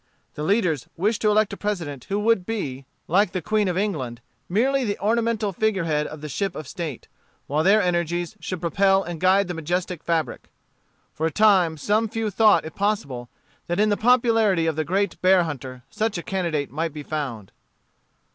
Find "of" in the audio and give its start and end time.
3.67-3.77, 6.07-6.21, 6.55-6.67, 14.65-14.75